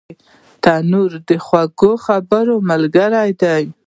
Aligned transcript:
تنور 0.63 1.11
د 1.27 1.31
خوږو 1.45 1.91
خبرو 2.05 2.55
ملګری 2.69 3.29
دی 3.41 3.63